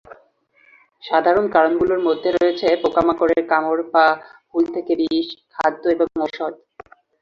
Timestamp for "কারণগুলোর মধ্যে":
1.47-2.29